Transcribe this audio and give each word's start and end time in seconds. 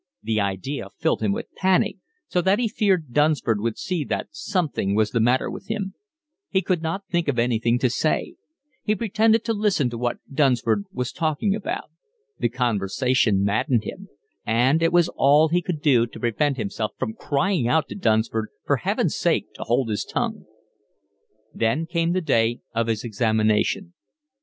The 0.23 0.39
idea 0.39 0.87
filled 0.97 1.21
him 1.21 1.31
with 1.31 1.53
panic, 1.57 1.97
so 2.27 2.41
that 2.41 2.57
he 2.57 2.67
feared 2.67 3.13
Dunsford 3.13 3.59
would 3.61 3.77
see 3.77 4.03
that 4.05 4.29
something 4.31 4.95
was 4.95 5.11
the 5.11 5.19
matter 5.19 5.47
with 5.47 5.67
him: 5.67 5.93
he 6.49 6.63
could 6.63 6.81
not 6.81 7.05
think 7.07 7.27
of 7.27 7.37
anything 7.37 7.77
to 7.77 7.87
say; 7.87 8.33
he 8.81 8.95
pretended 8.95 9.43
to 9.45 9.53
listen 9.53 9.91
to 9.91 9.99
what 9.99 10.17
Dunsford 10.33 10.85
was 10.91 11.11
talking 11.11 11.53
about; 11.53 11.91
the 12.39 12.49
conversation 12.49 13.43
maddened 13.43 13.83
him; 13.83 14.09
and 14.43 14.81
it 14.81 14.91
was 14.91 15.07
all 15.09 15.49
he 15.49 15.61
could 15.61 15.81
do 15.83 16.07
to 16.07 16.19
prevent 16.19 16.57
himself 16.57 16.93
from 16.97 17.13
crying 17.13 17.67
out 17.67 17.87
to 17.89 17.95
Dunsford 17.95 18.49
for 18.65 18.77
Heaven's 18.77 19.15
sake 19.15 19.53
to 19.53 19.63
hold 19.65 19.89
his 19.89 20.03
tongue. 20.03 20.45
Then 21.53 21.85
came 21.85 22.13
the 22.13 22.21
day 22.21 22.61
of 22.73 22.87
his 22.87 23.03
examination. 23.03 23.93